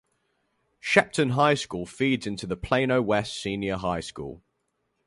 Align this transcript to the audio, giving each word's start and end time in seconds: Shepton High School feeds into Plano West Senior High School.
Shepton 0.79 1.29
High 1.29 1.53
School 1.53 1.85
feeds 1.85 2.25
into 2.25 2.47
Plano 2.57 3.03
West 3.03 3.39
Senior 3.39 3.77
High 3.77 3.99
School. 3.99 4.41